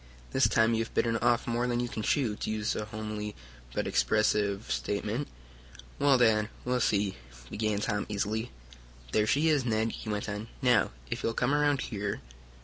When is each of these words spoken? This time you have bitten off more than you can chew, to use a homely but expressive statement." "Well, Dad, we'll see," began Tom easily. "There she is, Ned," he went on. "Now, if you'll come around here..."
This 0.31 0.47
time 0.47 0.73
you 0.73 0.83
have 0.83 0.95
bitten 0.95 1.15
off 1.17 1.45
more 1.45 1.67
than 1.67 1.79
you 1.79 1.87
can 1.87 2.01
chew, 2.01 2.35
to 2.35 2.49
use 2.49 2.75
a 2.75 2.85
homely 2.85 3.35
but 3.71 3.85
expressive 3.85 4.71
statement." 4.71 5.27
"Well, 5.99 6.17
Dad, 6.17 6.49
we'll 6.65 6.79
see," 6.79 7.17
began 7.51 7.77
Tom 7.81 8.07
easily. 8.09 8.49
"There 9.11 9.27
she 9.27 9.49
is, 9.49 9.63
Ned," 9.63 9.91
he 9.91 10.09
went 10.09 10.27
on. 10.27 10.47
"Now, 10.59 10.89
if 11.11 11.21
you'll 11.21 11.35
come 11.35 11.53
around 11.53 11.81
here..." 11.81 12.19